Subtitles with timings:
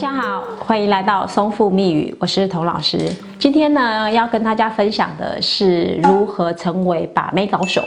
[0.00, 3.14] 大家好，欢迎来到松富密语，我是童老师。
[3.38, 7.82] 今天呢，要跟大家分享的是如何成为把妹高手。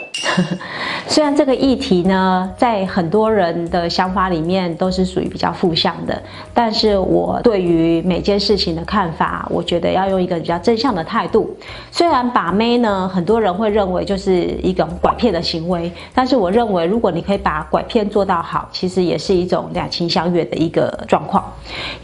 [1.08, 6.22] 虽然这个议题呢，在很多人的想法里面都是属于比较负向的，
[6.54, 11.56] 但是我对于每件事情的看法，我觉得要用一个比较正向的态度。
[11.92, 21.44] 虽然把妹呢，很多人会认为就是一种拐骗的行为，但是我认为，如果你可以把拐骗做到好，其实也是一种两情相悦的一个状况。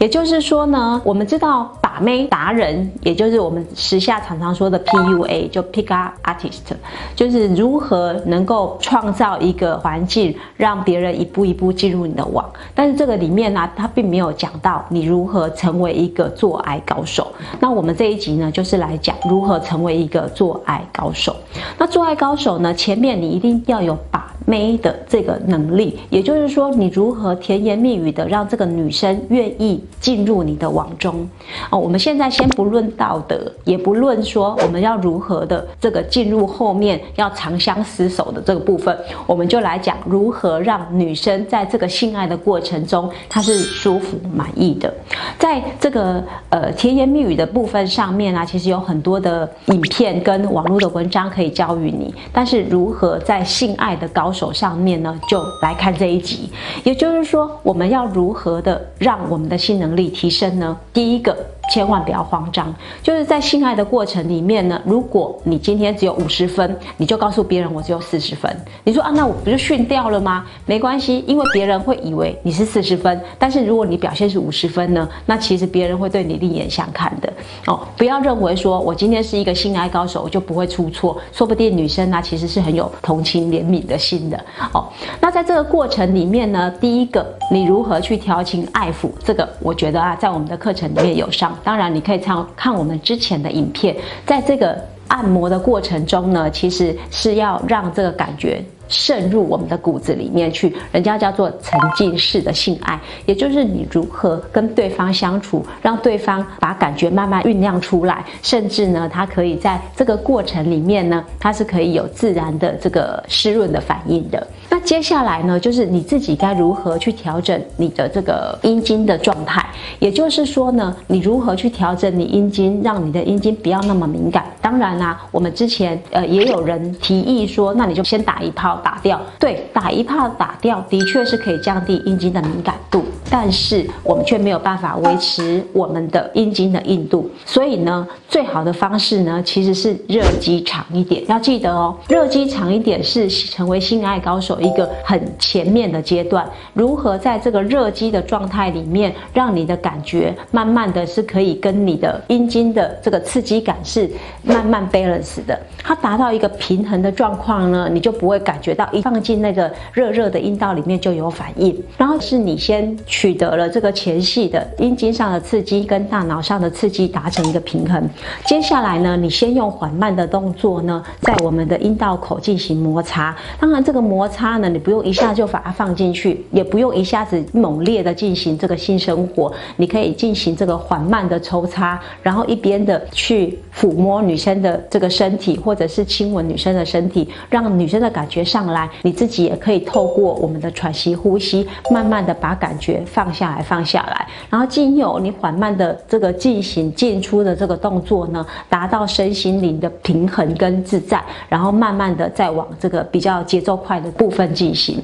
[0.00, 6.74] 也就是说呢，我们知道把妹达人，也就是我们时下常常说的 PUA，就 Pick Up Artist，
[7.14, 12.50] 就是如何能够创造一个环境，让别人一步一步进入你的网。
[12.74, 17.30] 但是这个里面呢，他并没有讲到你如何成为一个做爱高手。
[17.60, 21.36] 那我们这一集呢，就是来讲如何成为一个做爱高手。
[21.76, 24.29] 那做爱高手呢，前面你一定要有把。
[24.46, 31.28] 妹的这个能力，也就是说，你如何甜言蜜语的让这个女生愿意进入你的网中
[31.70, 31.78] 哦。
[31.78, 38.96] 我们现在先不论道德，也不论说我们要如何的这个进入后面要长相厮守的这个部分，
[39.26, 44.92] 我们就来讲如何让女生在这个性爱的过程中，她是舒服满意的。
[45.38, 56.48] 在这个呃甜言蜜语的部分上面啊，其实有很多的影片跟网络的文章可以教育你，但是如何在性爱的高手上面呢，就来看这一集。
[56.82, 60.74] 也就是说，我们要如何的让我们的性能力提升呢？
[60.94, 61.36] 第一个。
[61.70, 68.54] 千万不要慌张，就是在性爱的过程里面呢，如果你今天只有五十分，你就告诉别人我只有四十分。
[68.82, 70.44] 你说啊，那我不就训掉了吗？
[70.66, 77.32] 没关系，因为别人会以为你是四十分，但是如果你表现是五十分呢，那其实别人会对你另眼相看的
[77.68, 77.80] 哦。
[77.96, 84.36] 不要认为说我今天是一个性爱高手，我就不会出错，说不定女生呢其实是很有同情怜悯的心的
[84.72, 84.88] 哦。
[85.20, 91.56] 那在这个过程里面呢，第一个你如何去调情爱抚，这个我觉得啊，在我们的课程里面有上。
[91.62, 94.76] 当然，你可以看看我们之前的影片，在这个
[95.08, 100.74] 按摩的过程中呢，其实是要让这个感觉渗入我们的骨子里面去。
[100.92, 114.46] 人家叫做沉浸式的性爱，也就是你如何跟对方相处，让对方把感觉慢慢酝酿出来，甚至呢，他可以在这个过程里面呢，它是可以有自然的这个湿润的反应的。
[114.84, 119.64] 接下来呢，就是你自己该如何去调整你的这个阴茎的状态，
[119.98, 124.44] 也就是说呢，你如何去调整你阴茎，让你的阴茎不要那么敏感。
[124.60, 129.20] 当然啦，我们之前呃也有人提议说，那你就先打一炮打掉。
[129.38, 137.30] 对，打一炮打掉的确是可以降低阴茎的敏感度，但是我们却没有办法维持我们的阴茎的硬度。
[137.44, 141.24] 所以呢，最好的方式呢，其实是热机长一点。
[141.28, 144.60] 要记得哦，热机长一点是成为性爱高手。
[144.60, 154.08] 一一个很前面的阶段，如何在这个热机的状态里面，让你的感觉慢慢的是可以跟你的阴茎的这个刺激感是
[154.44, 161.76] 慢慢 balance 的，它达到一个平衡的状况呢，你就不会感觉到一放进那个热热的阴道里面就有反应。
[161.96, 168.08] 然后是你先取得了这个前戏的阴茎上的刺激跟大脑上的刺激达成一个平衡，
[168.46, 174.59] 接下来呢，你先用缓慢的动作呢，在我们的阴道口进行摩擦，当然这个摩擦。
[174.60, 204.49] 呢，你不用一下就把它放进去，也不用一下子猛烈的进行这个性生活，你可以进行这个缓慢的抽插，然后一边的去抚摸女生的这个身体，或者是亲吻女生的身体，让女生的感觉上来，你自己也可以透过我们的喘息呼吸，慢慢的把感觉放下来，放下来，然后经由你缓慢的这个进行进出的这个动作呢，达到身心灵的平衡跟自在，然后慢慢的再往这个比较节奏快的部分。
[204.52, 205.02] 进行，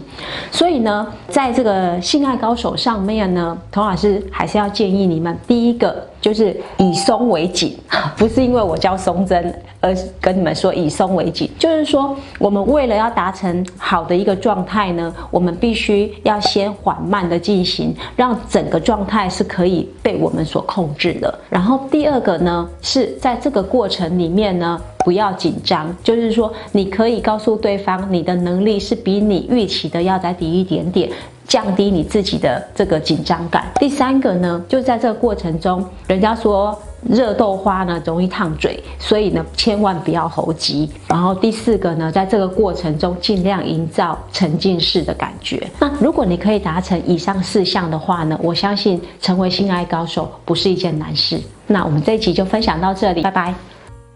[0.50, 7.76] 所以呢，在这个性爱高手上面呢，童老师还是要建议你们，第一个就是以松为紧，
[8.16, 21.32] 不是因为我教松针，而跟你们说以松为紧，就是说我们为了要达成好的一个状态呢，我们必须要先缓慢的进行，让整个状态是可以被我们所控制的。
[21.48, 24.80] 然后第二个呢，是在这个过程里面呢。
[25.06, 31.08] 不要紧张，就是说，你可以告诉对方，你的能力是比你预期的要再低一点点，
[31.46, 33.66] 降低你自己的这个紧张感。
[33.76, 36.76] 第三个呢，就在这个过程中，人家说
[37.08, 40.90] 热豆花呢容易烫嘴，所以呢千万不要猴急。
[41.06, 45.64] 然后第四个呢，在这个过程中尽量营造沉浸式的感觉。
[45.78, 51.40] 那如果你可以达成以上四项的话呢，我相信成为性爱高手不是一件难事。
[51.68, 53.54] 那我们这一集就分享到这里，拜拜。